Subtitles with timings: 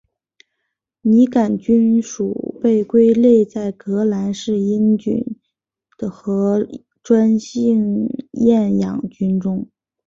[1.03, 5.37] 拟杆菌属被归类在革兰氏阴性
[5.99, 6.67] 菌和
[7.03, 9.69] 专性厌氧菌中。